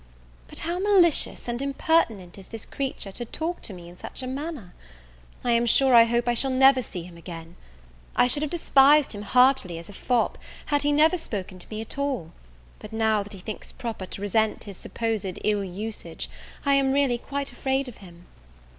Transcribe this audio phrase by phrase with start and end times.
[0.47, 4.25] But how malicious and impertinent is this creature to talk to me in such a
[4.27, 4.73] manner!
[5.43, 7.55] I am sure I hope I shall never see him again.
[8.15, 11.81] I should have despised him heartily as a fop, had he never spoken to me
[11.81, 12.31] at all;
[12.79, 16.31] but now, that he thinks proper to resent his supposed ill usage,
[16.65, 18.25] I am really quite afraid of him.